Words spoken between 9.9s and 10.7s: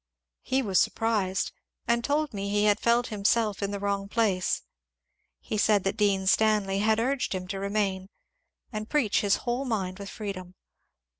with freedom.